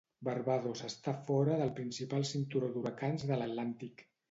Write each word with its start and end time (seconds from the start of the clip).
Barbados 0.27 0.81
està 0.87 1.13
fora 1.27 1.59
del 1.61 1.75
principal 1.81 2.27
cinturó 2.31 2.73
d'huracans 2.79 3.29
de 3.33 3.41
l'Atlàntic. 3.43 4.07